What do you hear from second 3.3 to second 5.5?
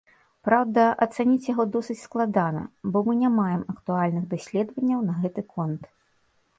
маем актуальных даследванняў на гэты